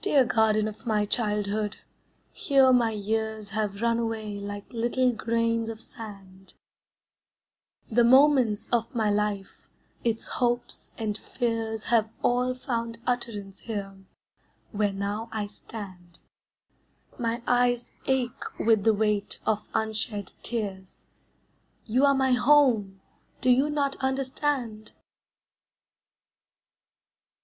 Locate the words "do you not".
23.40-23.94